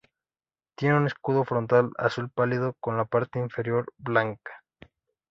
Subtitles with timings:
[0.75, 4.63] Tiene un escudo frontal azul pálido con la parte inferior blanca.